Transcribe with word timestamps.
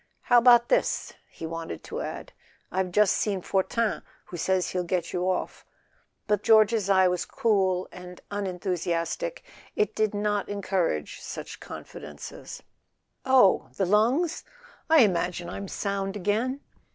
"How 0.21 0.39
about 0.39 0.69
this?" 0.69 1.13
He 1.29 1.45
wanted 1.45 1.83
to 1.83 2.01
add: 2.01 2.33
"I've 2.71 2.89
just 2.91 3.15
seen 3.15 3.43
Fortin, 3.43 4.01
who 4.25 4.35
says 4.35 4.69
he'll 4.69 4.83
get 4.83 5.13
you 5.13 5.29
off"; 5.29 5.63
but 6.25 6.39
though 6.41 6.43
George's 6.43 6.89
eye 6.89 7.07
was 7.07 7.23
cool 7.23 7.87
and 7.91 8.19
unenthusiastic 8.31 9.43
it 9.75 9.93
did 9.93 10.15
not 10.15 10.49
encourage 10.49 11.21
such 11.21 11.59
confidences. 11.59 12.63
"Oh—lungs? 13.27 14.43
I 14.89 15.01
imagine 15.03 15.51
I'm 15.51 15.67
sound 15.67 16.15
again." 16.15 16.61